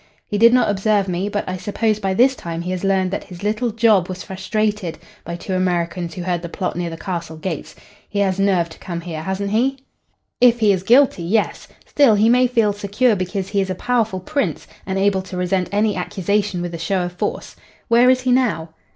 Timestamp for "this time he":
2.15-2.71